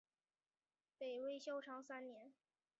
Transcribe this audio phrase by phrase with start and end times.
[0.97, 2.33] 北魏孝昌三年。